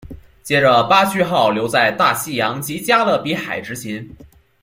[0.41, 4.09] 接着巴区号留在大西洋及加勒比海执勤。